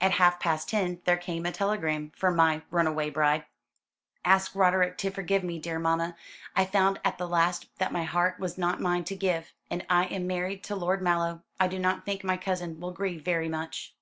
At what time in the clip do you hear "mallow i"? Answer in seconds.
11.02-11.68